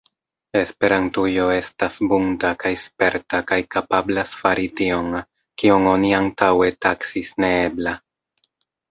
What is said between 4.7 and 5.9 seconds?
tion, kion